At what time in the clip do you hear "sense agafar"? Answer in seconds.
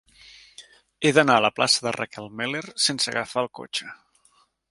2.87-3.43